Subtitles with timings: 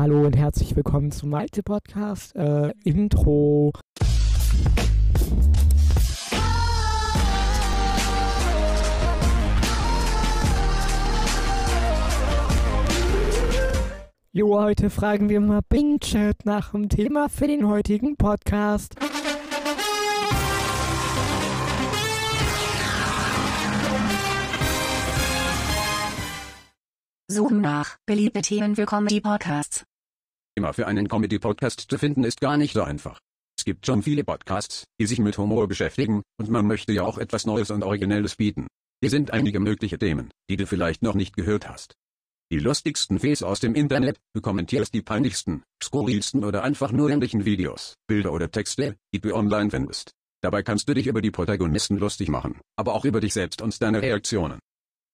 [0.00, 2.34] Hallo und herzlich willkommen zum Malte Podcast.
[2.34, 3.70] Äh, Intro.
[14.32, 18.94] Jo, heute fragen wir mal Bing Chat nach dem Thema für den heutigen Podcast.
[27.28, 29.84] Suchen nach beliebte Themen für Comedy-Podcasts.
[30.60, 33.18] Thema für einen Comedy-Podcast zu finden ist gar nicht so einfach.
[33.58, 37.16] Es gibt schon viele Podcasts, die sich mit Humor beschäftigen, und man möchte ja auch
[37.16, 38.66] etwas Neues und Originelles bieten.
[39.00, 41.94] Hier sind einige mögliche Themen, die du vielleicht noch nicht gehört hast.
[42.52, 47.46] Die lustigsten Fails aus dem Internet, du kommentierst die peinlichsten, skurrilsten oder einfach nur ähnlichen
[47.46, 50.10] Videos, Bilder oder Texte, die du online findest.
[50.42, 53.80] Dabei kannst du dich über die Protagonisten lustig machen, aber auch über dich selbst und
[53.80, 54.58] deine Reaktionen.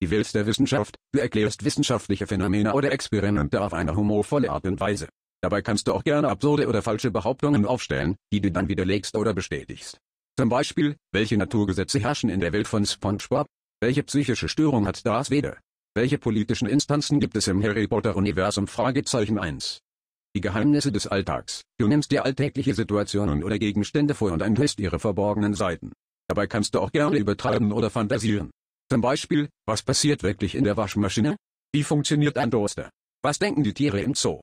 [0.02, 4.80] Die Welt der Wissenschaft, du erklärst wissenschaftliche Phänomene oder Experimente auf eine humorvolle Art und
[4.80, 5.06] Weise.
[5.42, 9.34] Dabei kannst du auch gerne absurde oder falsche Behauptungen aufstellen, die du dann widerlegst oder
[9.34, 9.98] bestätigst.
[10.38, 13.46] Zum Beispiel, welche Naturgesetze herrschen in der Welt von SpongeBob?
[13.80, 15.58] Welche psychische Störung hat Darth Vader?
[15.94, 18.66] Welche politischen Instanzen gibt es im Harry Potter-Universum?
[18.66, 19.80] Fragezeichen 1.
[20.34, 21.62] Die Geheimnisse des Alltags.
[21.78, 25.92] Du nimmst dir alltägliche Situationen oder Gegenstände vor und enthüllst ihre verborgenen Seiten.
[26.28, 28.50] Dabei kannst du auch gerne übertreiben oder fantasieren.
[28.90, 31.36] Zum Beispiel, was passiert wirklich in der Waschmaschine?
[31.72, 32.90] Wie funktioniert ein Toaster?
[33.22, 34.40] Was denken die Tiere im Zoo?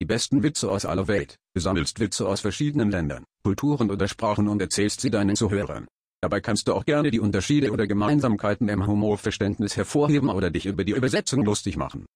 [0.00, 1.38] Die besten Witze aus aller Welt.
[1.54, 5.88] Du sammelst Witze aus verschiedenen Ländern, Kulturen oder Sprachen und erzählst sie deinen Zuhörern.
[6.20, 10.84] Dabei kannst du auch gerne die Unterschiede oder Gemeinsamkeiten im Humorverständnis hervorheben oder dich über
[10.84, 12.06] die Übersetzung lustig machen.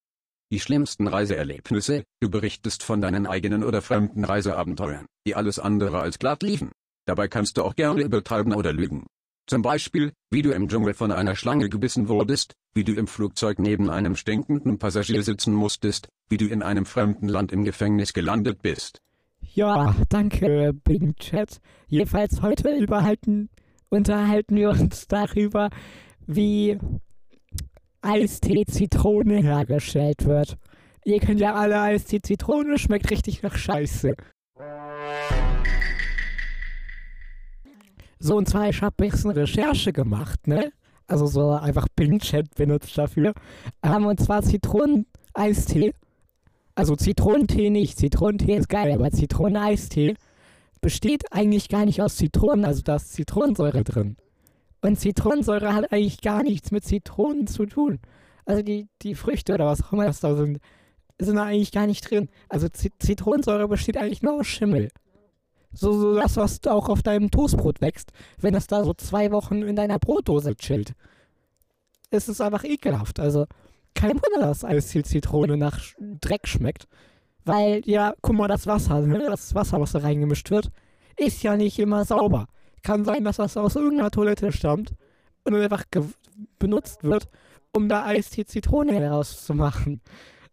[0.49, 6.19] Die schlimmsten Reiseerlebnisse, du berichtest von deinen eigenen oder fremden Reiseabenteuern, die alles andere als
[6.19, 6.71] glatt liefen.
[7.05, 9.07] Dabei kannst du auch gerne übertreiben oder lügen.
[9.45, 13.59] Zum Beispiel, wie du im Dschungel von einer Schlange gebissen wurdest, wie du im Flugzeug
[13.59, 18.61] neben einem stinkenden Passagier sitzen musstest, wie du in einem fremden Land im Gefängnis gelandet
[18.61, 19.01] bist.
[19.53, 21.59] Ja, danke, Bing Chat.
[21.87, 23.49] Jedenfalls heute überhalten
[23.93, 25.69] unterhalten wir uns darüber,
[26.25, 26.77] wie
[28.01, 30.57] Eistee-Zitrone hergestellt wird.
[31.05, 34.15] Ihr kennt ja alle Eistee-Zitrone, schmeckt richtig nach Scheiße.
[38.19, 40.71] So, und zwar, ich habe ein bisschen Recherche gemacht, ne?
[41.07, 43.33] Also so einfach Bing-Chat benutzt dafür.
[43.81, 45.93] Ähm, und zwar Zitronen-Eistee.
[46.75, 47.97] Also Zitronentee nicht.
[47.97, 50.15] Zitronentee ist geil, aber Zitroneneistee
[50.81, 54.17] besteht eigentlich gar nicht aus Zitronen, also da ist Zitronensäure drin.
[54.81, 57.99] Und Zitronensäure hat eigentlich gar nichts mit Zitronen zu tun.
[58.45, 60.59] Also die, die Früchte oder was auch immer das da sind,
[61.17, 62.27] sind da eigentlich gar nicht drin.
[62.49, 64.89] Also Zitronensäure besteht eigentlich nur aus Schimmel.
[65.73, 69.63] So, so das, was auch auf deinem Toastbrot wächst, wenn das da so zwei Wochen
[69.63, 70.93] in deiner Brotdose chillt.
[72.11, 73.19] Es ist einfach ekelhaft.
[73.19, 73.47] Also
[73.95, 76.87] kein Wunder, dass Eisziel Zitrone nach Dreck schmeckt.
[77.45, 79.19] Weil, ja, guck mal, das Wasser, ne?
[79.29, 80.71] das Wasser, was da reingemischt wird,
[81.17, 82.47] ist ja nicht immer sauber.
[82.83, 84.93] Kann sein, dass das aus irgendeiner Toilette stammt
[85.43, 85.83] und dann einfach
[86.59, 87.27] benutzt wird,
[87.73, 90.01] um da Eistee Zitrone herauszumachen.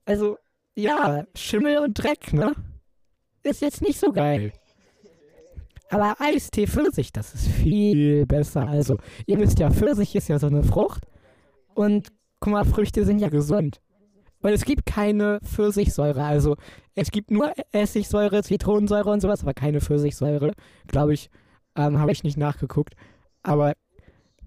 [0.04, 0.38] Also,
[0.75, 2.54] ja, Schimmel und Dreck, ne?
[3.42, 4.53] Ist jetzt nicht so geil.
[5.91, 8.69] Aber Eistee Pfirsich, das ist viel besser.
[8.69, 8.97] Also,
[9.27, 11.05] ihr wisst ja, Pfirsich ist ja so eine Frucht.
[11.75, 12.09] Und
[12.39, 13.81] guck mal, Früchte sind ja gesund.
[14.41, 16.25] Weil es gibt keine Pfirsichsäure.
[16.25, 16.56] Also
[16.95, 20.53] es gibt nur Essigsäure, Zitronensäure und sowas, aber keine Pfirsichsäure.
[20.87, 21.28] Glaube ich,
[21.77, 22.95] ähm, habe ich nicht nachgeguckt.
[23.43, 23.75] Aber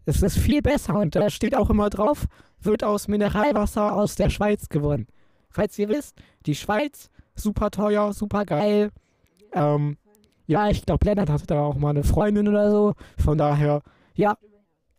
[0.05, 2.25] es ist viel besser und da steht auch immer drauf,
[2.59, 5.07] wird aus Mineralwasser aus der Schweiz gewonnen.
[5.49, 8.89] Falls ihr wisst, die Schweiz, super teuer, super geil.
[9.53, 9.97] Ähm,
[10.45, 12.93] ja, ich glaube, Lennart hatte da auch mal eine Freundin oder so.
[13.17, 13.81] Von daher,
[14.15, 14.35] ja,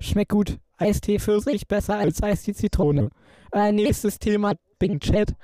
[0.01, 0.59] schmeckt gut.
[0.77, 3.11] Eistee Pfirsich besser als Eistee Zitrone.
[3.53, 5.35] Äh, nächstes Thema, Bing Chat.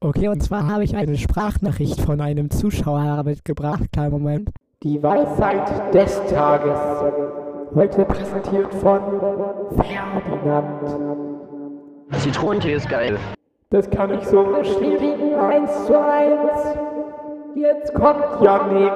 [0.00, 3.92] Okay, und zwar habe ich eine Sprachnachricht von einem Zuschauer mitgebracht.
[3.92, 4.50] Kleinen Moment.
[4.82, 6.78] Die Weisheit des Tages.
[7.74, 9.00] Heute präsentiert von
[9.76, 10.80] Ferdinand.
[12.18, 13.18] Zitronentee ist geil.
[13.72, 16.76] Das kann ich so bestätigen, eins zu eins.
[17.54, 18.94] Jetzt kommt Janik.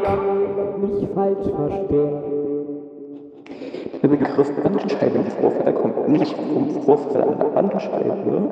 [0.82, 2.23] Nicht falsch verstehen.
[4.03, 8.50] Der Begriff Bandscheibenvorfall kommt nicht vom Vorfall einer Bandscheibe,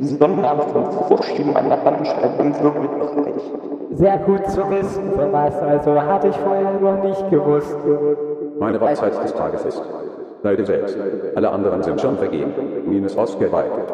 [0.00, 3.42] sondern vom Vorschieben einer Bandscheibe im Wirbelbereich.
[3.92, 7.76] Sehr gut zu wissen, für was also hatte ich vorher noch nicht gewusst.
[8.58, 9.80] Meine Weisheit des Tages ist,
[10.42, 10.98] sei du selbst.
[11.36, 12.52] Alle anderen sind schon vergeben.
[12.84, 13.92] Minus ausgeweitet.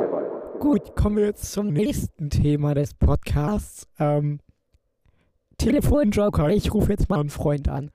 [0.60, 3.86] Gut, kommen wir jetzt zum nächsten Thema des Podcasts.
[4.00, 4.40] Ähm,
[5.56, 6.48] Telefonjoker.
[6.48, 7.92] Ich rufe jetzt mal einen Freund an.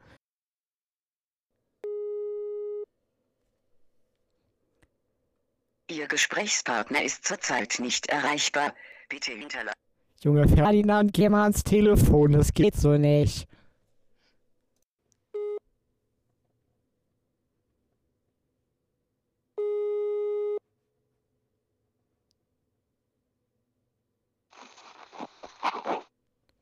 [5.89, 8.74] Ihr Gesprächspartner ist zurzeit nicht erreichbar.
[9.09, 9.77] Bitte hinterlassen.
[10.21, 13.45] Junge Ferdinand, geh mal ans Telefon, das geht so nicht.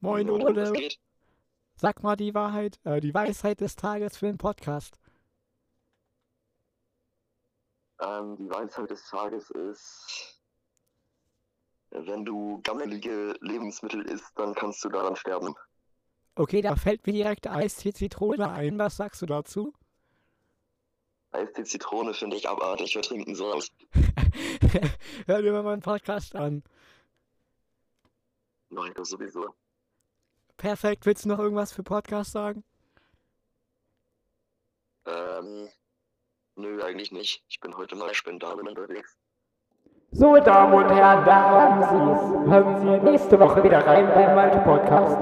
[0.02, 0.90] Moin, Ole.
[1.76, 5.00] Sag mal die Wahrheit, äh, die Weisheit des Tages für den Podcast.
[8.00, 10.42] Ähm, die Weisheit des Tages ist,
[11.92, 15.54] wenn du gammelige Lebensmittel isst, dann kannst du daran sterben.
[16.34, 18.80] Okay, da fällt mir direkt Eistee Zitrone ein.
[18.80, 19.72] Was sagst du dazu?
[21.32, 23.72] Eistee Zitrone finde ich abartig, wir trinken so aus.
[25.28, 26.64] Hör dir mal meinen Podcast an.
[28.70, 29.54] Ich das sowieso.
[30.62, 32.64] Perfekt, willst du noch irgendwas für Podcast sagen?
[35.08, 35.70] Ähm,
[36.56, 37.44] nö, eigentlich nicht.
[37.50, 39.18] Ich bin heute mal spendabel unterwegs.
[40.12, 42.52] So, Damen und Herren, da haben Sie es.
[42.52, 45.18] Hören Sie nächste Woche wieder rein beim Malte Podcast.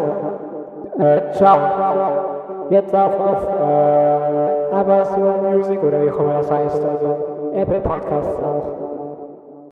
[0.99, 2.67] Äh, ciao.
[2.69, 6.83] Jetzt auf, auf äh, Amazon Music oder wie auch immer das heißt.
[6.83, 8.88] Also Apple Podcasts auch.